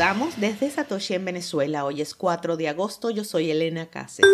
[0.00, 1.84] saludamos desde Satoshi en Venezuela.
[1.84, 3.10] Hoy es 4 de agosto.
[3.10, 4.24] Yo soy Elena Cases.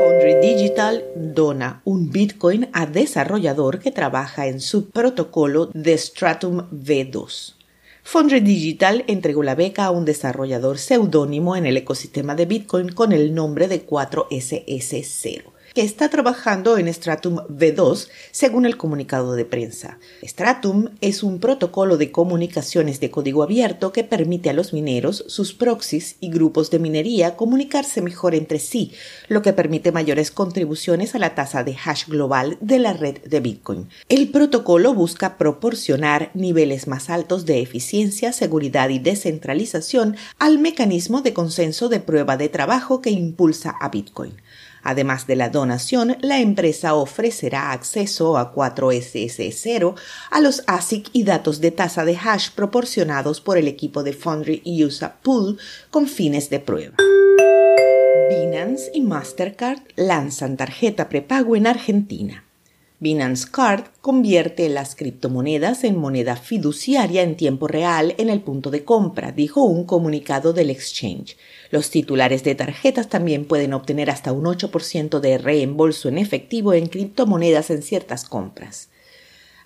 [0.00, 7.54] Foundry Digital dona un Bitcoin a desarrollador que trabaja en su protocolo de Stratum V2.
[8.02, 13.12] Foundry Digital entregó la beca a un desarrollador seudónimo en el ecosistema de Bitcoin con
[13.12, 19.98] el nombre de 4SS0 que está trabajando en Stratum V2, según el comunicado de prensa.
[20.22, 25.52] Stratum es un protocolo de comunicaciones de código abierto que permite a los mineros, sus
[25.52, 28.92] proxies y grupos de minería comunicarse mejor entre sí,
[29.26, 33.40] lo que permite mayores contribuciones a la tasa de hash global de la red de
[33.40, 33.88] Bitcoin.
[34.08, 41.34] El protocolo busca proporcionar niveles más altos de eficiencia, seguridad y descentralización al mecanismo de
[41.34, 44.34] consenso de prueba de trabajo que impulsa a Bitcoin.
[44.84, 49.94] Además de la donación, la empresa ofrecerá acceso a 4SS0
[50.30, 54.62] a los ASIC y datos de tasa de hash proporcionados por el equipo de Foundry
[54.84, 55.58] USA Pool
[55.90, 56.96] con fines de prueba.
[58.28, 62.44] Binance y Mastercard lanzan tarjeta prepago en Argentina.
[63.04, 68.82] Binance Card convierte las criptomonedas en moneda fiduciaria en tiempo real en el punto de
[68.82, 71.36] compra, dijo un comunicado del exchange.
[71.70, 76.86] Los titulares de tarjetas también pueden obtener hasta un 8% de reembolso en efectivo en
[76.86, 78.88] criptomonedas en ciertas compras.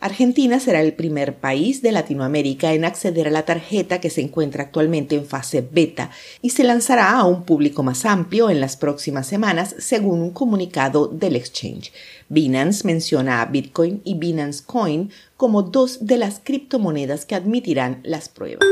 [0.00, 4.62] Argentina será el primer país de Latinoamérica en acceder a la tarjeta que se encuentra
[4.62, 6.10] actualmente en fase beta
[6.41, 11.08] y se lanzará a un público más amplio en las próximas semanas, según un comunicado
[11.08, 11.92] del exchange.
[12.28, 18.28] Binance menciona a Bitcoin y Binance Coin como dos de las criptomonedas que admitirán las
[18.28, 18.69] pruebas.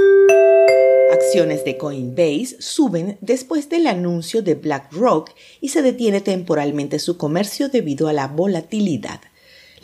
[1.12, 7.68] Acciones de Coinbase suben después del anuncio de BlackRock y se detiene temporalmente su comercio
[7.68, 9.20] debido a la volatilidad.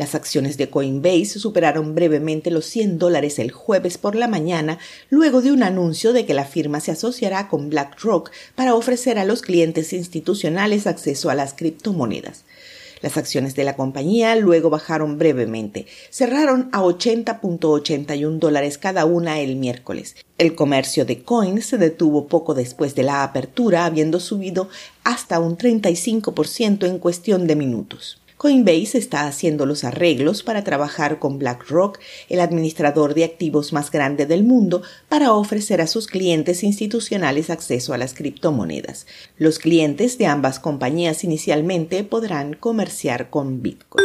[0.03, 5.43] Las acciones de Coinbase superaron brevemente los 100 dólares el jueves por la mañana, luego
[5.43, 9.43] de un anuncio de que la firma se asociará con BlackRock para ofrecer a los
[9.43, 12.43] clientes institucionales acceso a las criptomonedas.
[13.01, 19.55] Las acciones de la compañía luego bajaron brevemente, cerraron a 80.81 dólares cada una el
[19.55, 20.17] miércoles.
[20.37, 24.69] El comercio de coins se detuvo poco después de la apertura, habiendo subido
[25.05, 28.22] hasta un 35% en cuestión de minutos.
[28.43, 34.27] Coinbase está haciendo los arreglos para trabajar con BlackRock, el administrador de activos más grande
[34.27, 39.07] del mundo, para ofrecer a sus clientes institucionales acceso a las criptomonedas.
[39.39, 44.05] Los clientes de ambas compañías inicialmente podrán comerciar con Bitcoin.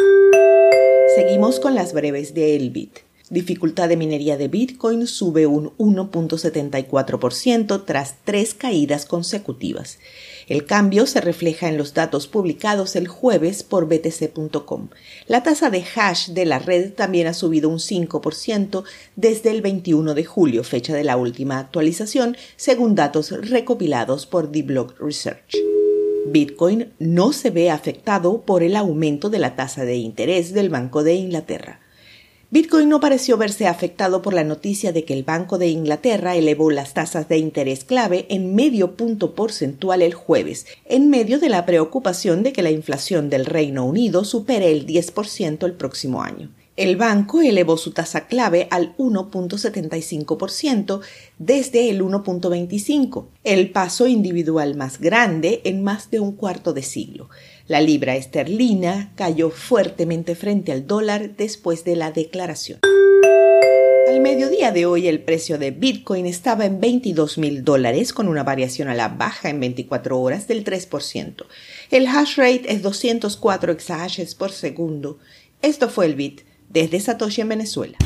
[1.16, 3.07] Seguimos con las breves de Elbit.
[3.30, 10.00] Dificultad de minería de Bitcoin sube un 1.74% tras tres caídas consecutivas.
[10.48, 14.88] El cambio se refleja en los datos publicados el jueves por btc.com.
[15.28, 18.86] La tasa de hash de la red también ha subido un 5%
[19.18, 24.98] desde el 21 de julio, fecha de la última actualización, según datos recopilados por Block
[25.02, 25.58] Research.
[26.28, 31.04] Bitcoin no se ve afectado por el aumento de la tasa de interés del Banco
[31.04, 31.82] de Inglaterra.
[32.50, 36.72] Bitcoin no pareció verse afectado por la noticia de que el Banco de Inglaterra elevó
[36.72, 41.66] las tasas de interés clave en medio punto porcentual el jueves, en medio de la
[41.66, 46.50] preocupación de que la inflación del Reino Unido supere el 10% el próximo año.
[46.78, 51.02] El banco elevó su tasa clave al 1.75%
[51.40, 57.32] desde el 1.25, el paso individual más grande en más de un cuarto de siglo.
[57.66, 62.80] La libra esterlina cayó fuertemente frente al dólar después de la declaración.
[64.08, 68.44] Al mediodía de hoy el precio de Bitcoin estaba en 22 mil dólares con una
[68.44, 71.44] variación a la baja en 24 horas del 3%.
[71.90, 75.18] El hash rate es 204 exahashes por segundo.
[75.64, 77.98] Esto fue el Bit desde Satoshi en Venezuela.